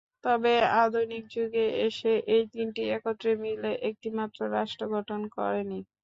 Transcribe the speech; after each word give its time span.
তবে 0.23 0.53
আধুনিক 0.81 1.23
যুগে 1.35 1.65
এসে 1.87 2.11
এই 2.33 2.43
তিনটি 2.53 2.81
একত্রে 2.95 3.31
মিলে 3.43 3.71
একটিমাত্র 3.89 4.39
রাষ্ট্র 4.55 4.83
গঠন 4.95 5.21
করেনি। 5.35 5.79